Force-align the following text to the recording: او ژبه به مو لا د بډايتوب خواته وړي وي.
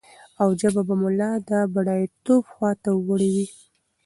او 0.41 0.47
ژبه 0.59 0.81
به 0.87 0.93
مو 1.01 1.09
لا 1.19 1.31
د 1.49 1.51
بډايتوب 1.73 2.43
خواته 2.53 2.91
وړي 3.07 3.29
وي. 3.35 3.47